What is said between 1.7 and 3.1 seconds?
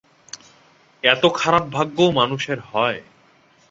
ভাগ্যও মানুষের হয়?